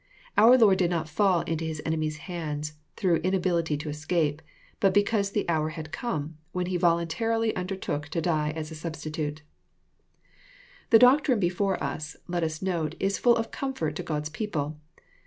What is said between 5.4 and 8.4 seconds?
hour had com^," When He voluntarily under took to